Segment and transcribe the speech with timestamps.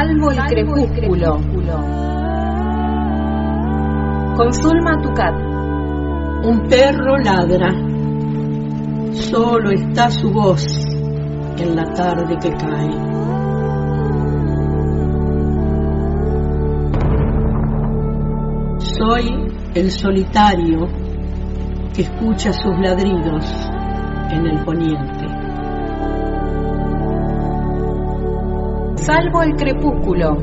[0.00, 1.36] Salvo el crepúsculo.
[4.34, 5.34] Con Zulma Tucat.
[6.42, 7.70] Un perro ladra.
[9.12, 10.64] Solo está su voz
[11.58, 12.92] en la tarde que cae.
[18.78, 20.88] Soy el solitario
[21.94, 23.44] que escucha sus ladridos
[24.30, 25.19] en el poniente.
[29.12, 30.36] Salvo el crepúsculo.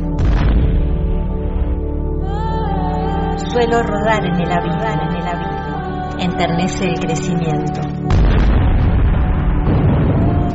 [3.38, 6.20] Suelo rodar en el abismo, en el abismo.
[6.20, 7.80] Enternece el crecimiento.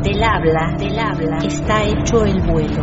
[0.03, 2.83] Del habla, del habla, está hecho el vuelo.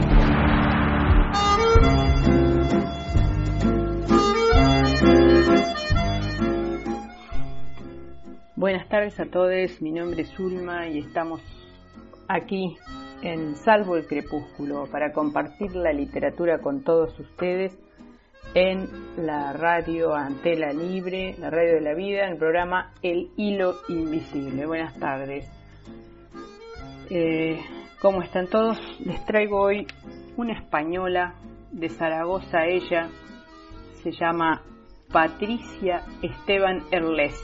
[8.56, 11.40] Buenas tardes a todos, mi nombre es Zulma y estamos
[12.28, 12.76] aquí
[13.22, 17.78] en Salvo el Crepúsculo para compartir la literatura con todos ustedes
[18.54, 23.76] en la radio Antela Libre, la radio de la vida, en el programa El Hilo
[23.90, 24.66] Invisible.
[24.66, 25.48] Buenas tardes.
[27.10, 27.60] Eh,
[28.02, 28.80] ¿Cómo están todos?
[29.06, 29.86] Les traigo hoy
[30.38, 31.36] una española
[31.72, 33.10] de Zaragoza, ella
[34.02, 34.64] se llama
[35.12, 37.36] Patricia Esteban Erles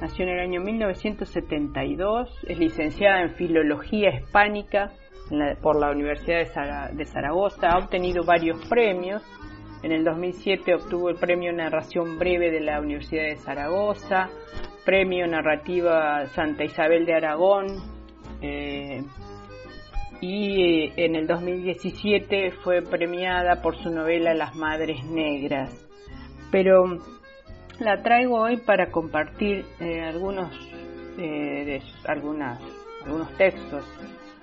[0.00, 4.92] Nació en el año 1972, es licenciada en Filología Hispánica
[5.60, 6.38] por la Universidad
[6.92, 9.22] de Zaragoza, ha obtenido varios premios.
[9.82, 14.30] En el 2007 obtuvo el Premio Narración Breve de la Universidad de Zaragoza,
[14.86, 17.66] Premio Narrativa Santa Isabel de Aragón,
[18.40, 19.02] eh,
[20.22, 25.86] y en el 2017 fue premiada por su novela Las Madres Negras.
[26.50, 26.84] Pero
[27.80, 30.54] la traigo hoy para compartir eh, algunos,
[31.18, 32.60] eh, de, algunas,
[33.04, 33.84] algunos textos,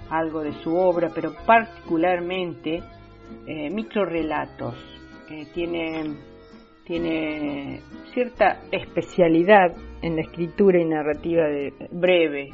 [0.09, 2.81] algo de su obra, pero particularmente
[3.45, 4.75] eh, microrelatos.
[5.53, 6.15] tiene,
[6.85, 7.81] tiene
[8.13, 12.49] cierta especialidad en la escritura y narrativa de breve,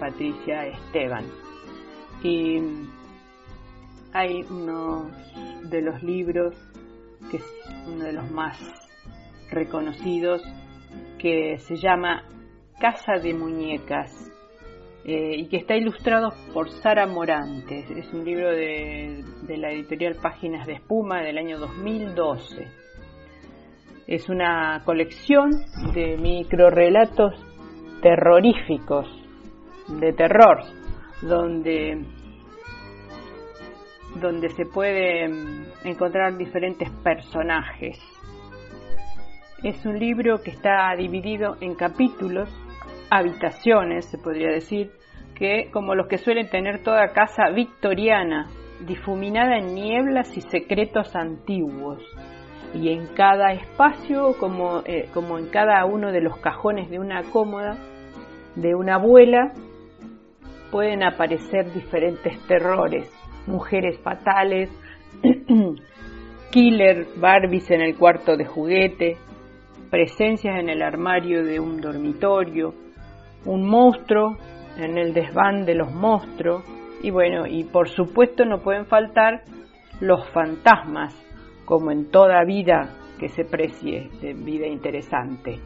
[0.00, 1.26] Patricia Esteban.
[2.22, 2.60] Y
[4.12, 5.10] hay uno
[5.64, 6.54] de los libros
[7.30, 7.44] que es
[7.86, 8.87] uno de los más
[9.50, 10.42] reconocidos
[11.18, 12.24] que se llama
[12.80, 14.12] Casa de Muñecas
[15.04, 17.90] eh, y que está ilustrado por Sara Morantes.
[17.90, 22.68] Es un libro de, de la editorial Páginas de Espuma del año 2012.
[24.06, 25.50] Es una colección
[25.92, 27.34] de microrelatos
[28.00, 29.06] terroríficos,
[29.88, 30.62] de terror,
[31.22, 32.04] donde
[34.20, 35.24] donde se puede
[35.84, 37.98] encontrar diferentes personajes
[39.62, 42.48] es un libro que está dividido en capítulos,
[43.10, 44.92] habitaciones, se podría decir,
[45.34, 48.48] que como los que suelen tener toda casa victoriana,
[48.86, 52.02] difuminada en nieblas y secretos antiguos.
[52.74, 57.22] Y en cada espacio, como, eh, como en cada uno de los cajones de una
[57.24, 57.76] cómoda,
[58.54, 59.52] de una abuela,
[60.70, 63.10] pueden aparecer diferentes terrores,
[63.46, 64.70] mujeres fatales,
[66.50, 69.16] killer Barbies en el cuarto de juguete,
[69.90, 72.74] presencias en el armario de un dormitorio,
[73.44, 74.36] un monstruo
[74.76, 76.64] en el desván de los monstruos
[77.02, 79.42] y bueno, y por supuesto no pueden faltar
[80.00, 81.14] los fantasmas,
[81.64, 85.58] como en toda vida que se precie de vida interesante.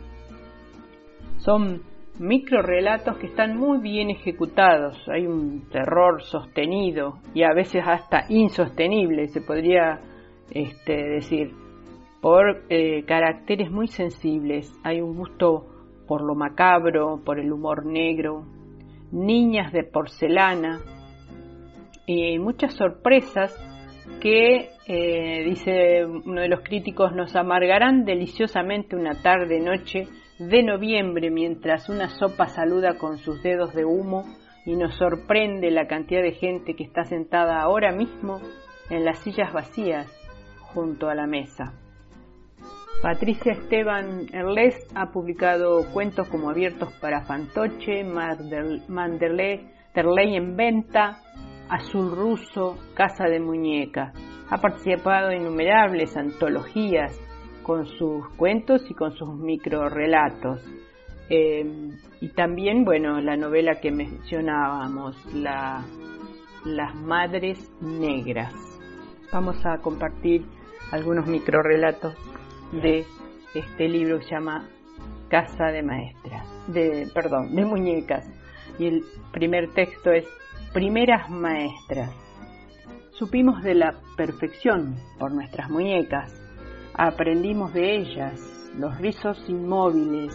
[1.39, 1.83] Son
[2.19, 9.29] microrelatos que están muy bien ejecutados, hay un terror sostenido y a veces hasta insostenible,
[9.29, 10.01] se podría
[10.51, 11.62] este, decir
[12.23, 14.73] por eh, caracteres muy sensibles.
[14.85, 15.67] Hay un gusto
[16.07, 18.47] por lo macabro, por el humor negro,
[19.11, 20.81] niñas de porcelana
[22.07, 23.53] y muchas sorpresas
[24.21, 30.07] que, eh, dice uno de los críticos, nos amargarán deliciosamente una tarde-noche
[30.39, 34.25] de noviembre mientras una sopa saluda con sus dedos de humo
[34.65, 38.41] y nos sorprende la cantidad de gente que está sentada ahora mismo
[38.91, 40.07] en las sillas vacías
[40.73, 41.82] junto a la mesa.
[43.03, 51.19] Patricia Esteban Erles ha publicado cuentos como Abiertos para Fantoche, Manderley, en Venta,
[51.69, 54.13] Azul Ruso, Casa de Muñeca.
[54.49, 57.21] Ha participado en innumerables antologías
[57.65, 60.65] con sus cuentos y con sus microrelatos.
[61.29, 61.91] Eh,
[62.21, 65.85] y también, bueno, la novela que mencionábamos, la,
[66.65, 68.55] Las Madres Negras.
[69.33, 70.47] Vamos a compartir
[70.93, 72.15] algunos microrelatos
[72.73, 73.05] de
[73.55, 74.69] este libro se llama
[75.29, 78.27] Casa de Maestras, de, perdón, de muñecas.
[78.79, 80.27] Y el primer texto es
[80.73, 82.11] Primeras Maestras.
[83.11, 86.33] supimos de la perfección por nuestras muñecas,
[86.95, 88.41] aprendimos de ellas
[88.79, 90.35] los rizos inmóviles,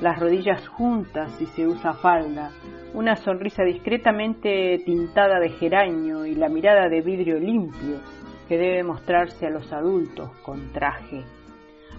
[0.00, 2.50] las rodillas juntas si se usa falda,
[2.94, 8.00] una sonrisa discretamente tintada de geraño y la mirada de vidrio limpio
[8.48, 11.24] que debe mostrarse a los adultos con traje.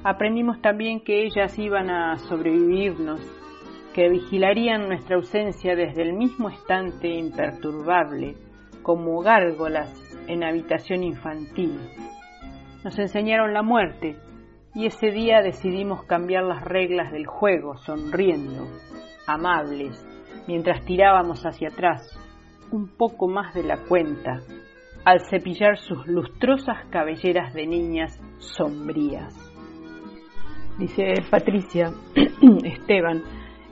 [0.07, 3.19] Aprendimos también que ellas iban a sobrevivirnos,
[3.91, 8.35] que vigilarían nuestra ausencia desde el mismo estante imperturbable,
[8.83, 9.89] como gárgolas
[10.27, 11.79] en habitación infantil.
[12.83, 14.15] Nos enseñaron la muerte
[14.75, 18.67] y ese día decidimos cambiar las reglas del juego, sonriendo,
[19.25, 20.05] amables,
[20.47, 22.15] mientras tirábamos hacia atrás,
[22.71, 24.41] un poco más de la cuenta,
[25.03, 29.44] al cepillar sus lustrosas cabelleras de niñas sombrías.
[30.77, 31.91] Dice Patricia
[32.63, 33.23] Esteban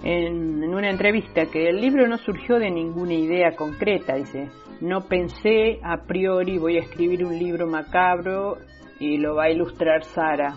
[0.04, 4.50] en, en, una entrevista que el libro no surgió de ninguna idea concreta, dice,
[4.82, 8.58] no pensé a priori voy a escribir un libro macabro
[9.00, 10.56] y lo va a ilustrar Sara.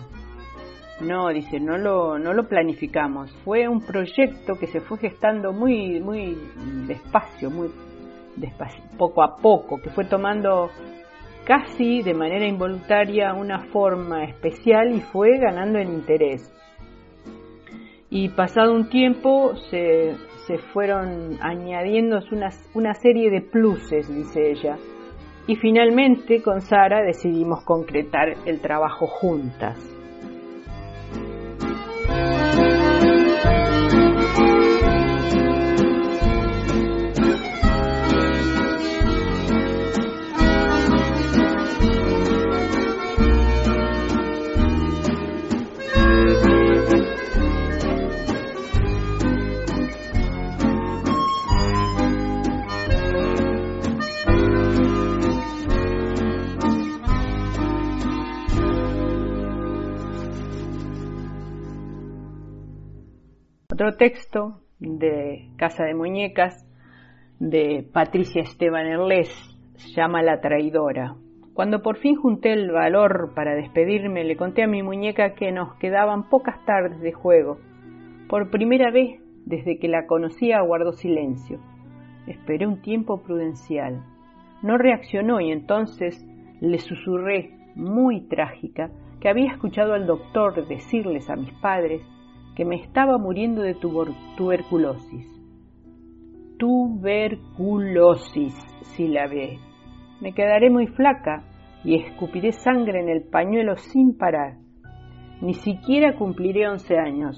[1.01, 3.31] No, dice, no lo, no lo planificamos.
[3.43, 6.35] Fue un proyecto que se fue gestando muy, muy
[6.87, 7.69] despacio, muy
[8.35, 10.71] despacio, poco a poco, que fue tomando
[11.47, 16.53] casi de manera involuntaria una forma especial y fue ganando en interés.
[18.09, 20.15] Y pasado un tiempo se,
[20.45, 24.75] se fueron añadiendo una, una serie de pluses, dice ella.
[25.47, 29.96] Y finalmente con Sara decidimos concretar el trabajo juntas.
[63.79, 66.67] Otro texto de Casa de Muñecas
[67.37, 69.29] de Patricia Esteban Erles
[69.75, 71.13] se llama La traidora.
[71.53, 75.75] Cuando por fin junté el valor para despedirme, le conté a mi muñeca que nos
[75.75, 77.59] quedaban pocas tardes de juego.
[78.27, 81.59] Por primera vez desde que la conocía guardó silencio.
[82.25, 84.03] Esperé un tiempo prudencial.
[84.63, 86.25] No reaccionó y entonces
[86.61, 88.89] le susurré, muy trágica,
[89.21, 92.01] que había escuchado al doctor decirles a mis padres
[92.57, 95.27] que me estaba muriendo de tuberculosis.
[96.57, 99.59] Tuberculosis, si la ve.
[100.21, 101.43] Me quedaré muy flaca
[101.83, 104.55] y escupiré sangre en el pañuelo sin parar.
[105.39, 107.37] Ni siquiera cumpliré once años.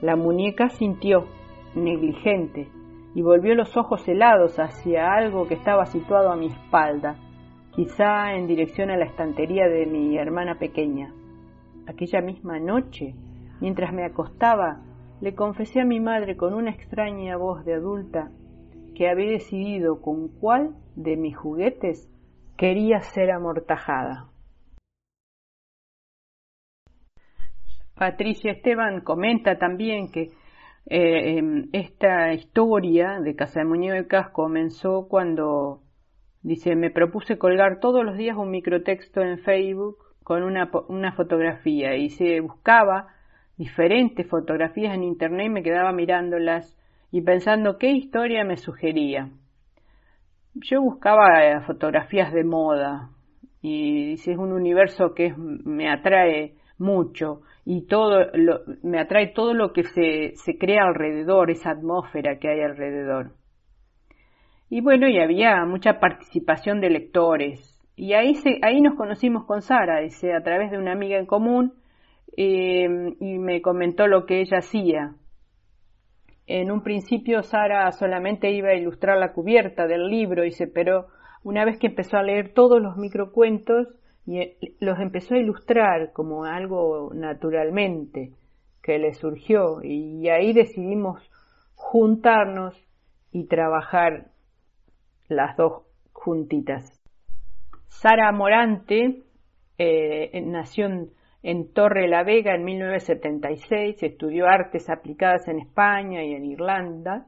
[0.00, 1.24] La muñeca sintió,
[1.74, 2.68] negligente,
[3.16, 7.16] y volvió los ojos helados hacia algo que estaba situado a mi espalda,
[7.72, 11.12] quizá en dirección a la estantería de mi hermana pequeña.
[11.88, 13.16] Aquella misma noche
[13.60, 14.82] Mientras me acostaba,
[15.20, 18.30] le confesé a mi madre con una extraña voz de adulta
[18.94, 22.10] que había decidido con cuál de mis juguetes
[22.56, 24.28] quería ser amortajada.
[27.94, 30.32] Patricia Esteban comenta también que
[30.88, 35.80] eh, em, esta historia de Casa de Muñecas comenzó cuando,
[36.42, 41.96] dice, me propuse colgar todos los días un microtexto en Facebook con una, una fotografía
[41.96, 43.15] y se buscaba
[43.56, 46.76] diferentes fotografías en internet y me quedaba mirándolas
[47.10, 49.30] y pensando qué historia me sugería.
[50.54, 53.10] Yo buscaba eh, fotografías de moda
[53.62, 58.26] y es un universo que me atrae mucho y todo
[58.82, 63.32] me atrae todo lo que se, se crea alrededor, esa atmósfera que hay alrededor.
[64.68, 67.72] Y bueno, y había mucha participación de lectores.
[67.94, 71.26] Y ahí, se, ahí nos conocimos con Sara, dice, a través de una amiga en
[71.26, 71.74] común,
[72.36, 72.86] eh,
[73.20, 75.14] y me comentó lo que ella hacía.
[76.46, 81.08] En un principio Sara solamente iba a ilustrar la cubierta del libro, dice, pero
[81.42, 83.88] una vez que empezó a leer todos los microcuentos,
[84.28, 88.32] eh, los empezó a ilustrar como algo naturalmente
[88.82, 91.20] que le surgió y ahí decidimos
[91.74, 92.74] juntarnos
[93.32, 94.28] y trabajar
[95.28, 97.00] las dos juntitas.
[97.88, 99.22] Sara Morante
[99.78, 101.10] eh, nació en
[101.46, 107.26] en Torre la Vega en 1976, estudió artes aplicadas en España y en Irlanda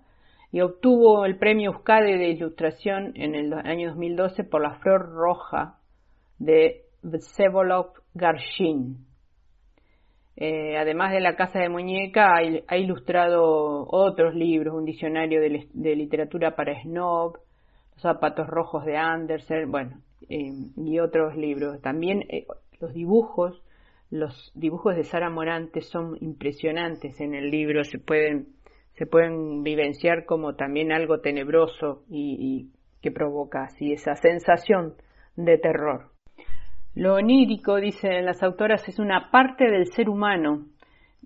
[0.51, 5.77] y obtuvo el premio Euskadi de Ilustración en el año 2012 por La Flor Roja
[6.41, 9.07] de Vsevolov Garshin.
[10.35, 12.35] Eh, además de La Casa de Muñeca,
[12.67, 17.39] ha, ilustrado otros libros, un diccionario de, literatura para snob,
[17.95, 21.81] Los zapatos rojos de Andersen, bueno, eh, y otros libros.
[21.81, 22.49] También eh,
[22.81, 23.63] los dibujos,
[24.11, 28.49] los dibujos de Sara Morante son impresionantes en el libro, se pueden,
[28.95, 34.95] se pueden vivenciar como también algo tenebroso y, y que provoca así esa sensación
[35.37, 36.11] de terror.
[36.95, 40.67] Lo onírico, dicen las autoras, es una parte del ser humano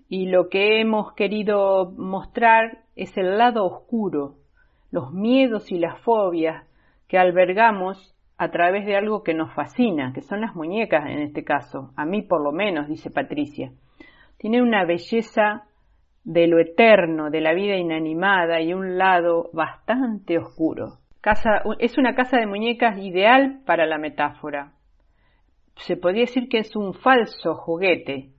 [0.09, 4.35] y lo que hemos querido mostrar es el lado oscuro,
[4.91, 6.67] los miedos y las fobias
[7.07, 11.43] que albergamos a través de algo que nos fascina, que son las muñecas en este
[11.43, 13.71] caso, a mí por lo menos, dice Patricia.
[14.37, 15.63] Tiene una belleza
[16.23, 20.99] de lo eterno, de la vida inanimada y un lado bastante oscuro.
[21.79, 24.73] Es una casa de muñecas ideal para la metáfora.
[25.77, 28.31] Se podría decir que es un falso juguete,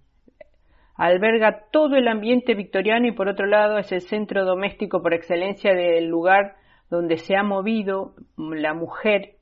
[0.97, 5.75] alberga todo el ambiente victoriano y por otro lado es el centro doméstico por excelencia
[5.75, 6.57] del lugar
[6.91, 9.37] donde se ha movido la mujer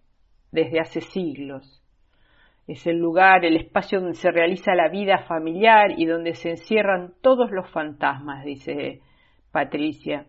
[0.52, 1.82] desde hace siglos.
[2.68, 7.14] Es el lugar, el espacio donde se realiza la vida familiar y donde se encierran
[7.20, 9.00] todos los fantasmas, dice
[9.50, 10.26] Patricia.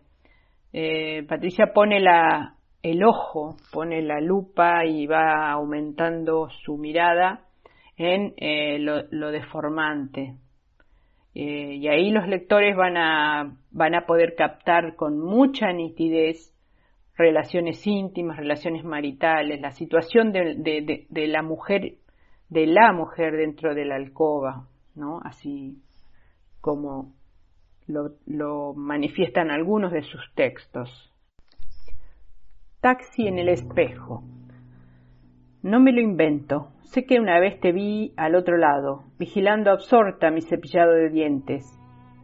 [0.72, 7.44] Eh, Patricia pone la, el ojo, pone la lupa y va aumentando su mirada
[7.96, 10.34] en eh, lo deformante,
[11.34, 16.53] eh, y ahí los lectores van a, van a poder captar con mucha nitidez
[17.16, 21.94] relaciones íntimas, relaciones maritales, la situación de, de, de, la mujer,
[22.48, 25.20] de la mujer dentro de la alcoba, ¿no?
[25.24, 25.78] Así
[26.60, 27.12] como
[27.86, 31.12] lo, lo manifiestan algunos de sus textos.
[32.80, 34.24] Taxi en el espejo.
[35.62, 36.68] No me lo invento.
[36.82, 41.64] Sé que una vez te vi al otro lado, vigilando absorta mi cepillado de dientes.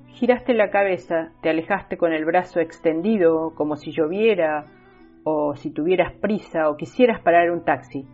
[0.09, 4.67] Giraste la cabeza, te alejaste con el brazo extendido, como si lloviera,
[5.31, 8.07] o si tuvieras prisa, o quisieras parar un taxi.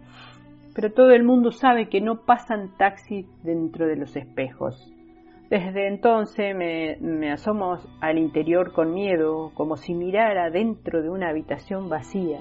[0.74, 4.92] Pero todo el mundo sabe que no pasan taxis dentro de los espejos.
[5.48, 11.30] Desde entonces me, me asomo al interior con miedo, como si mirara dentro de una
[11.30, 12.40] habitación vacía,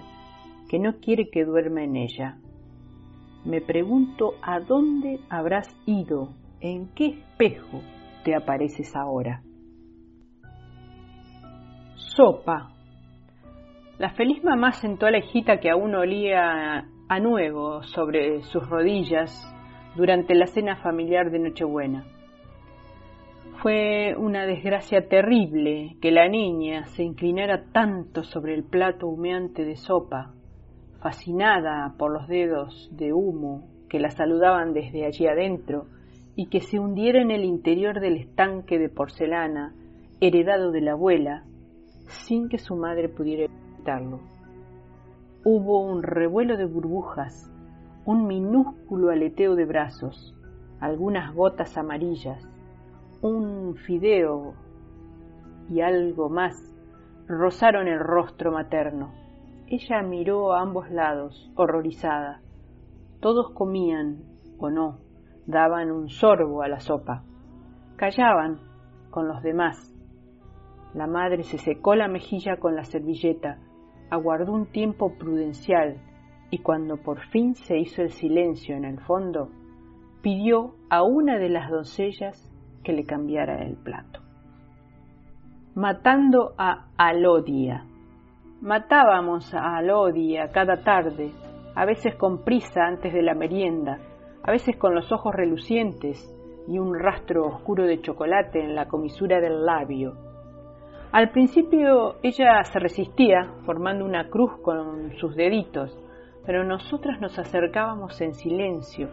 [0.70, 2.38] que no quiere que duerma en ella.
[3.46, 6.30] Me pregunto a dónde habrás ido,
[6.62, 7.82] en qué espejo
[8.24, 9.44] te apareces ahora.
[11.96, 12.75] Sopa.
[13.98, 19.32] La feliz mamá sentó a la hijita que aún olía a nuevo sobre sus rodillas
[19.96, 22.06] durante la cena familiar de Nochebuena.
[23.62, 29.78] Fue una desgracia terrible que la niña se inclinara tanto sobre el plato humeante de
[29.78, 30.34] sopa
[31.02, 35.86] fascinada por los dedos de humo que la saludaban desde allí adentro,
[36.36, 39.74] y que se hundiera en el interior del estanque de porcelana
[40.20, 41.46] heredado de la abuela,
[42.08, 43.46] sin que su madre pudiera
[45.44, 47.52] Hubo un revuelo de burbujas,
[48.06, 50.36] un minúsculo aleteo de brazos,
[50.80, 52.48] algunas gotas amarillas,
[53.22, 54.54] un fideo
[55.70, 56.74] y algo más
[57.28, 59.26] rozaron el rostro materno
[59.68, 62.42] ella miró a ambos lados, horrorizada.
[63.20, 64.20] Todos comían,
[64.60, 65.00] o no,
[65.48, 67.24] daban un sorbo a la sopa.
[67.96, 68.60] Callaban
[69.10, 69.92] con los demás.
[70.94, 73.58] La madre se secó la mejilla con la servilleta,
[74.10, 75.98] aguardó un tiempo prudencial
[76.52, 79.50] y cuando por fin se hizo el silencio en el fondo,
[80.22, 82.52] pidió a una de las doncellas
[82.84, 84.22] que le cambiara el plato.
[85.74, 87.86] Matando a Alodia.
[88.62, 91.32] Matábamos a Alodia cada tarde,
[91.76, 94.00] a veces con prisa antes de la merienda,
[94.44, 96.32] a veces con los ojos relucientes
[96.68, 100.14] y un rastro oscuro de chocolate en la comisura del labio.
[101.16, 105.98] Al principio ella se resistía, formando una cruz con sus deditos,
[106.46, 109.08] pero nosotras nos acercábamos en silencio,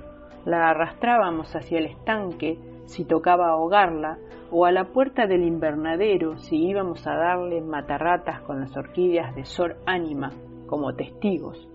[0.44, 4.18] la arrastrábamos hacia el estanque si tocaba ahogarla,
[4.50, 9.44] o a la puerta del invernadero si íbamos a darle matarratas con las orquídeas de
[9.44, 10.32] Sor Ánima
[10.66, 11.68] como testigos.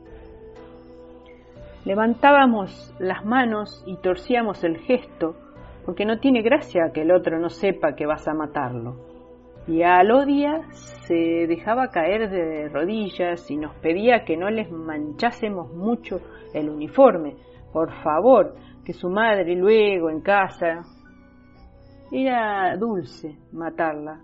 [1.85, 5.37] Levantábamos las manos y torcíamos el gesto,
[5.85, 9.16] porque no tiene gracia que el otro no sepa que vas a matarlo.
[9.67, 15.73] Y a Alodia se dejaba caer de rodillas y nos pedía que no les manchásemos
[15.73, 16.21] mucho
[16.53, 17.35] el uniforme,
[17.73, 18.55] por favor,
[18.85, 20.83] que su madre luego en casa.
[22.11, 24.21] Era dulce matarla,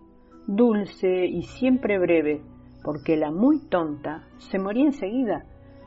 [0.47, 2.41] dulce y siempre breve,
[2.81, 5.43] porque la muy tonta se moría enseguida,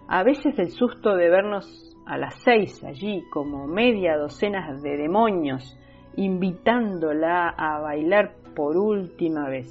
[0.06, 5.78] a veces del susto de vernos a las seis allí como media docena de demonios,
[6.16, 9.68] invitándola a bailar por última vez.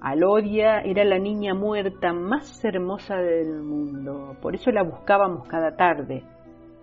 [0.00, 6.22] Alodia era la niña muerta más hermosa del mundo, por eso la buscábamos cada tarde,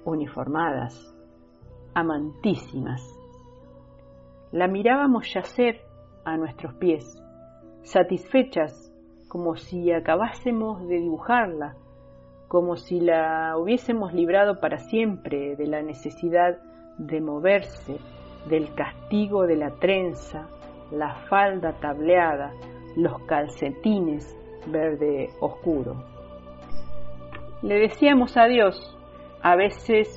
[0.04, 1.16] uniformadas,
[1.94, 3.02] amantísimas.
[4.52, 5.82] La mirábamos yacer
[6.26, 7.24] a nuestros pies,
[7.84, 8.92] satisfechas
[9.28, 11.76] como si acabásemos de dibujarla,
[12.48, 16.58] como si la hubiésemos librado para siempre de la necesidad
[16.98, 17.98] de moverse,
[18.50, 20.48] del castigo de la trenza,
[20.92, 22.54] la falda tableada,
[22.96, 24.38] los calcetines
[24.68, 26.04] verde oscuro.
[27.62, 28.98] Le decíamos adiós,
[29.42, 30.08] a veces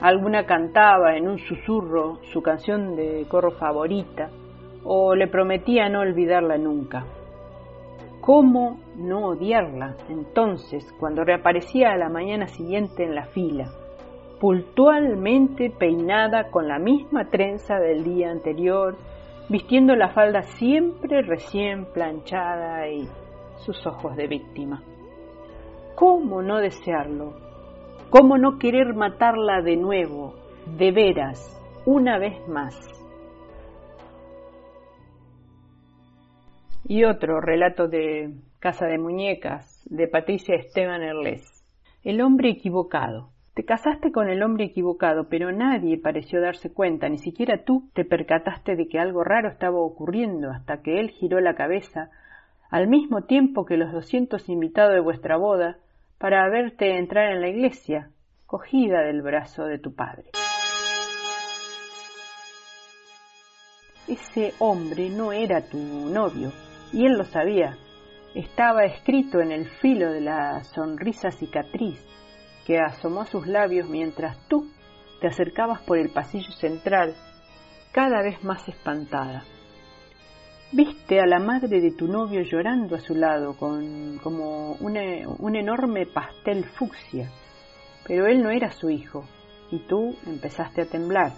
[0.00, 4.30] alguna cantaba en un susurro su canción de corro favorita,
[4.84, 7.04] o le prometía no olvidarla nunca.
[8.20, 13.70] ¿Cómo no odiarla entonces cuando reaparecía a la mañana siguiente en la fila,
[14.40, 18.96] puntualmente peinada con la misma trenza del día anterior,
[19.50, 23.06] vistiendo la falda siempre recién planchada y
[23.56, 24.82] sus ojos de víctima?
[25.94, 27.34] ¿Cómo no desearlo?
[28.08, 30.34] ¿Cómo no querer matarla de nuevo,
[30.78, 33.00] de veras, una vez más?
[36.90, 41.64] y otro relato de Casa de Muñecas de Patricia Esteban Erles.
[42.02, 43.30] El hombre equivocado.
[43.60, 48.06] Te casaste con el hombre equivocado, pero nadie pareció darse cuenta, ni siquiera tú te
[48.06, 52.08] percataste de que algo raro estaba ocurriendo hasta que él giró la cabeza
[52.70, 55.76] al mismo tiempo que los doscientos invitados de vuestra boda
[56.16, 58.08] para verte entrar en la iglesia,
[58.46, 60.30] cogida del brazo de tu padre.
[64.08, 66.50] Ese hombre no era tu novio,
[66.94, 67.76] y él lo sabía.
[68.34, 72.10] Estaba escrito en el filo de la sonrisa cicatriz
[72.66, 74.70] que asomó a sus labios mientras tú
[75.20, 77.14] te acercabas por el pasillo central,
[77.92, 79.44] cada vez más espantada.
[80.72, 86.06] Viste a la madre de tu novio llorando a su lado con como un enorme
[86.06, 87.28] pastel fucsia,
[88.06, 89.24] pero él no era su hijo,
[89.70, 91.32] y tú empezaste a temblar.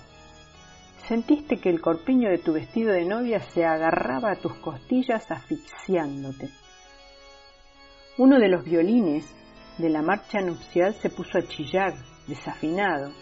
[1.08, 6.50] Sentiste que el corpiño de tu vestido de novia se agarraba a tus costillas asfixiándote.
[8.18, 9.34] Uno de los violines
[9.78, 11.94] de la marcha nupcial se puso a chillar,
[12.26, 13.12] desafinado.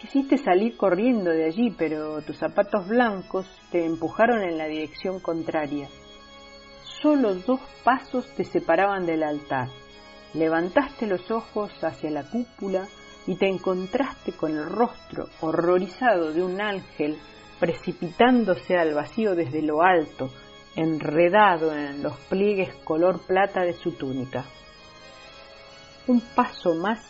[0.00, 5.88] Quisiste salir corriendo de allí, pero tus zapatos blancos te empujaron en la dirección contraria.
[6.82, 9.68] Solo dos pasos te separaban del altar.
[10.34, 12.86] Levantaste los ojos hacia la cúpula
[13.26, 17.18] y te encontraste con el rostro horrorizado de un ángel
[17.60, 20.30] precipitándose al vacío desde lo alto,
[20.74, 24.44] enredado en los pliegues color plata de su túnica.
[26.06, 27.00] Un paso más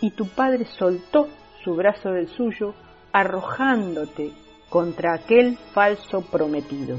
[0.00, 1.28] y tu padre soltó
[1.62, 2.74] su brazo del suyo,
[3.12, 4.32] arrojándote
[4.68, 6.98] contra aquel falso prometido.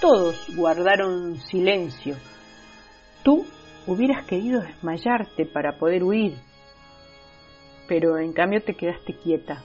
[0.00, 2.16] Todos guardaron silencio.
[3.22, 3.44] Tú
[3.86, 6.38] hubieras querido desmayarte para poder huir,
[7.88, 9.62] pero en cambio te quedaste quieta,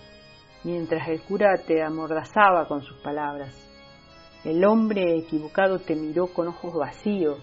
[0.64, 3.56] mientras el cura te amordazaba con sus palabras.
[4.44, 7.40] El hombre equivocado te miró con ojos vacíos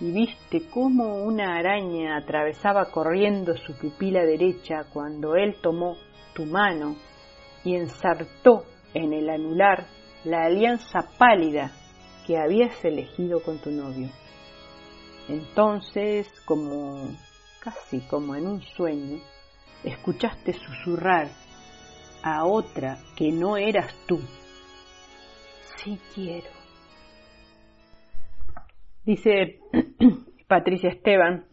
[0.00, 5.96] y viste cómo una araña atravesaba corriendo su pupila derecha cuando él tomó
[6.34, 6.96] tu mano
[7.64, 9.86] y ensartó en el anular
[10.24, 11.72] la alianza pálida
[12.26, 14.08] que habías elegido con tu novio.
[15.28, 17.14] Entonces, como
[17.62, 19.20] casi como en un sueño,
[19.84, 21.28] escuchaste susurrar
[22.22, 24.20] a otra que no eras tú.
[25.76, 26.59] Sí quiero.
[29.10, 29.58] Dice
[30.46, 31.46] Patricia Esteban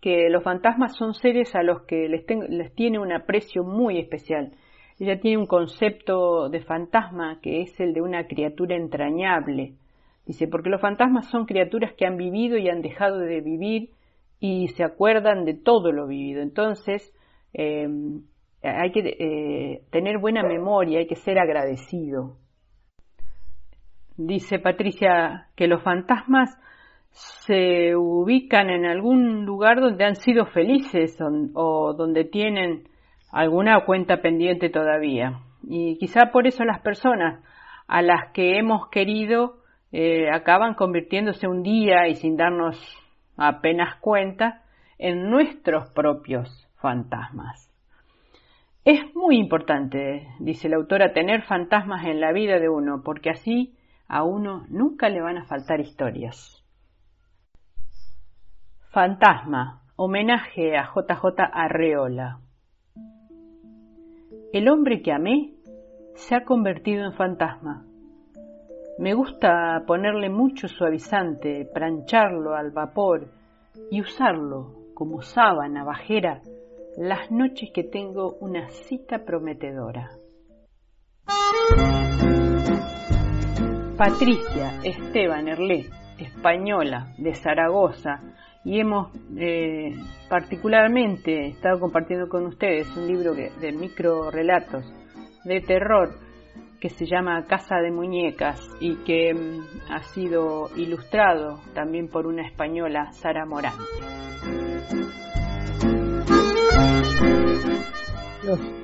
[0.00, 4.52] que los fantasmas son seres a los que les, les tiene un aprecio muy especial.
[4.98, 9.74] Ella tiene un concepto de fantasma que es el de una criatura entrañable.
[10.24, 13.90] Dice, porque los fantasmas son criaturas que han vivido y han dejado de vivir
[14.40, 16.40] y se acuerdan de todo lo vivido.
[16.40, 17.14] Entonces,
[17.52, 17.86] eh,
[18.62, 22.38] hay que eh, tener buena memoria, hay que ser agradecido.
[24.16, 26.50] Dice Patricia que los fantasmas
[27.10, 31.18] se ubican en algún lugar donde han sido felices
[31.54, 32.88] o, donde tienen
[33.30, 35.40] alguna cuenta pendiente todavía.
[35.62, 37.42] Y quizá por eso las personas
[37.86, 39.56] a las que hemos querido
[39.92, 42.78] eh, acaban convirtiéndose un día y sin darnos
[43.36, 44.62] apenas cuenta
[44.98, 47.70] en nuestros propios fantasmas.
[48.84, 53.74] Es muy importante, dice la autora, tener fantasmas en la vida de uno, porque así
[54.12, 56.62] a uno nunca le van a faltar historias.
[58.90, 62.40] Fantasma, homenaje a JJ Arreola.
[64.52, 65.54] El hombre que amé
[66.14, 67.86] se ha convertido en fantasma.
[68.98, 73.30] Me gusta ponerle mucho suavizante, prancharlo al vapor
[73.90, 76.42] y usarlo como sábana bajera
[76.98, 80.10] las noches que tengo una cita prometedora.
[84.04, 85.88] Patricia Esteban Erlé,
[86.18, 88.20] española de Zaragoza,
[88.64, 89.94] y hemos eh,
[90.28, 94.84] particularmente estado compartiendo con ustedes un libro de micro relatos
[95.44, 96.18] de terror
[96.80, 102.44] que se llama Casa de Muñecas y que mm, ha sido ilustrado también por una
[102.44, 103.74] española, Sara Morán.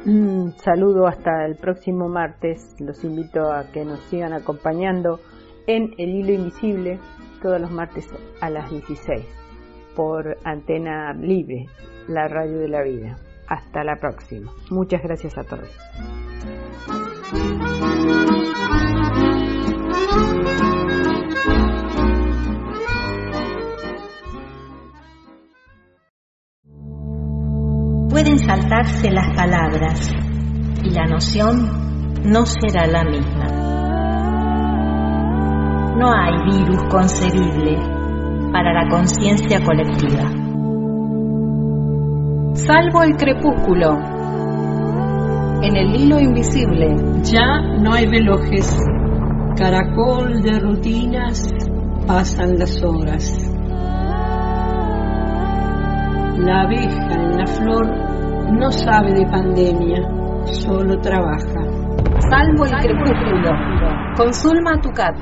[0.07, 2.77] Un saludo hasta el próximo martes.
[2.79, 5.21] Los invito a que nos sigan acompañando
[5.66, 6.99] en El Hilo Invisible
[7.42, 8.09] todos los martes
[8.40, 9.27] a las 16
[9.94, 11.66] por Antena Libre,
[12.07, 13.18] la radio de la vida.
[13.49, 14.53] Hasta la próxima.
[14.71, 15.68] Muchas gracias a todos.
[28.11, 30.11] Pueden saltarse las palabras
[30.83, 33.47] y la noción no será la misma.
[35.99, 37.77] No hay virus concebible
[38.51, 40.31] para la conciencia colectiva.
[42.55, 43.99] Salvo el crepúsculo.
[45.62, 46.94] En el hilo invisible.
[47.25, 48.77] Ya no hay velojes.
[49.57, 51.49] Caracol de rutinas
[52.07, 53.48] pasan las horas.
[56.38, 57.87] La abeja en la flor
[58.53, 60.01] no sabe de pandemia,
[60.44, 61.62] solo trabaja.
[62.31, 63.51] Salvo el crepúsculo.
[64.16, 65.16] Con Zulma Tucat.